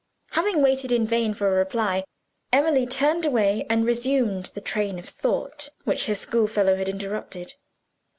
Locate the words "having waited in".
0.31-1.05